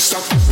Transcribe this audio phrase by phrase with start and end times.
[0.00, 0.43] stop.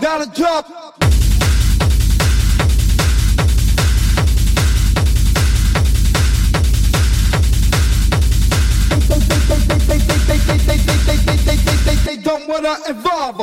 [0.00, 0.66] Gotta jump.
[9.08, 12.76] They, they, they, they, they, they, they, they, they, they, they, they they don't wanna
[12.88, 13.40] involve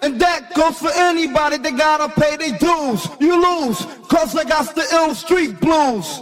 [0.00, 3.08] And that goes for anybody that gotta pay their dues.
[3.20, 6.20] You lose, cause I got the ill street blues.